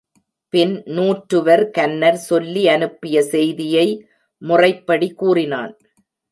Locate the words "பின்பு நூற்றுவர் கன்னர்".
0.53-2.17